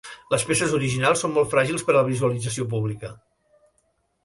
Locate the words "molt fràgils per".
1.35-1.95